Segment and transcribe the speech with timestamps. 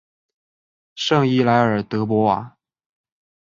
[0.95, 2.57] 圣伊莱尔德博瓦。